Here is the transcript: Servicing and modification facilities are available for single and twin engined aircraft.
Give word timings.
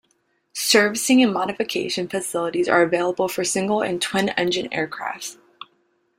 Servicing 0.55 1.21
and 1.21 1.31
modification 1.31 2.07
facilities 2.07 2.67
are 2.67 2.81
available 2.81 3.27
for 3.27 3.43
single 3.43 3.83
and 3.83 4.01
twin 4.01 4.29
engined 4.35 4.69
aircraft. 4.71 5.37